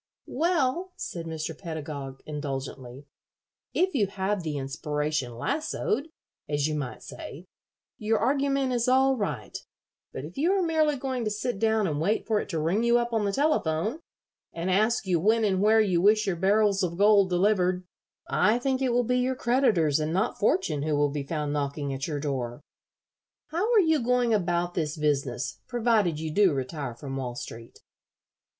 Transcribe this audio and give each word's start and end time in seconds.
"Well," 0.25 0.93
said 0.95 1.27
Mr. 1.27 1.55
Pedagog, 1.55 2.21
indulgently, 2.25 3.05
"if 3.75 3.93
you 3.93 4.07
have 4.07 4.41
the 4.41 4.57
inspiration 4.57 5.35
lassoed, 5.37 6.07
as 6.49 6.65
you 6.67 6.73
might 6.73 7.03
say, 7.03 7.45
your 7.99 8.17
argument 8.17 8.73
is 8.73 8.87
all 8.87 9.15
right; 9.15 9.55
but 10.11 10.25
if 10.25 10.39
you 10.39 10.53
are 10.53 10.63
merely 10.63 10.95
going 10.95 11.23
to 11.25 11.29
sit 11.29 11.59
down 11.59 11.85
and 11.85 12.01
wait 12.01 12.25
for 12.25 12.39
it 12.39 12.49
to 12.49 12.57
ring 12.59 12.83
you 12.83 12.97
up 12.97 13.13
on 13.13 13.25
the 13.25 13.31
telephone, 13.31 13.99
and 14.51 14.71
ask 14.71 15.05
you 15.05 15.19
when 15.19 15.43
and 15.45 15.61
where 15.61 15.79
you 15.79 16.01
wish 16.01 16.25
your 16.25 16.35
barrels 16.35 16.81
of 16.81 16.97
gold 16.97 17.29
delivered, 17.29 17.83
I 18.27 18.57
think 18.57 18.81
it 18.81 18.89
will 18.93 19.03
be 19.03 19.19
your 19.19 19.35
creditors, 19.35 19.99
and 19.99 20.11
not 20.11 20.39
fortune, 20.39 20.81
who 20.81 20.95
will 20.95 21.11
be 21.11 21.21
found 21.21 21.53
knocking 21.53 21.93
at 21.93 22.07
your 22.07 22.19
door. 22.19 22.59
How 23.49 23.71
are 23.71 23.79
you 23.79 23.99
going 24.01 24.33
about 24.33 24.73
this 24.73 24.97
business, 24.97 25.59
provided 25.67 26.19
you 26.19 26.31
do 26.33 26.53
retire 26.53 26.95
from 26.95 27.17
Wall 27.17 27.35
Street?" 27.35 27.81